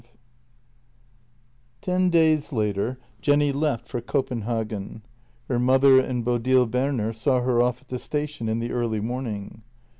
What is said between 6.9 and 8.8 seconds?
saw her off at the station in the